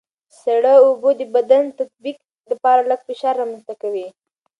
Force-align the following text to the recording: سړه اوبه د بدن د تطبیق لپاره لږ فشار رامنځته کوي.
سړه 0.41 0.73
اوبه 0.85 1.11
د 1.19 1.21
بدن 1.35 1.63
د 1.67 1.71
تطبیق 1.79 2.17
لپاره 2.51 2.87
لږ 2.89 2.99
فشار 3.07 3.33
رامنځته 3.41 3.73
کوي. 3.81 4.07